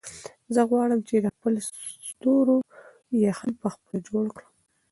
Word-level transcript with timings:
زه 0.53 0.61
غواړم 0.69 0.99
چې 1.07 1.15
خپل 1.37 1.53
د 1.57 1.61
ستورو 2.09 2.55
یخن 3.25 3.51
په 3.61 3.67
خپله 3.73 3.97
جوړ 4.07 4.25
کړم. 4.35 4.51